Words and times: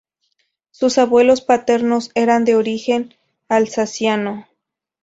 Sus 0.71 0.97
abuelos 0.97 1.41
paternos 1.41 2.09
eran 2.15 2.43
de 2.43 2.55
origen 2.55 3.13
alsaciano. 3.49 4.47